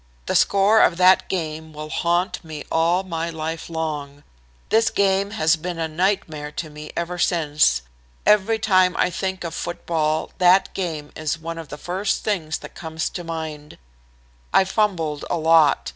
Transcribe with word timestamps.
The 0.25 0.33
score 0.33 0.81
of 0.81 0.97
that 0.97 1.29
game 1.29 1.73
will 1.73 1.91
haunt 1.91 2.43
me 2.43 2.63
all 2.71 3.03
my 3.03 3.29
life 3.29 3.69
long. 3.69 4.23
This 4.69 4.89
game 4.89 5.29
has 5.29 5.55
been 5.55 5.77
a 5.77 5.87
nightmare 5.87 6.51
to 6.53 6.71
me 6.71 6.89
ever 6.97 7.19
since. 7.19 7.83
Every 8.25 8.57
time 8.57 8.95
I 8.97 9.11
think 9.11 9.43
of 9.43 9.53
football 9.53 10.31
that 10.39 10.73
game 10.73 11.11
is 11.15 11.37
one 11.37 11.59
of 11.59 11.67
the 11.67 11.77
first 11.77 12.23
things 12.23 12.57
that 12.65 12.73
comes 12.73 13.11
to 13.11 13.23
mind. 13.23 13.77
I 14.51 14.63
fumbled 14.63 15.23
a 15.29 15.37
lot. 15.37 15.89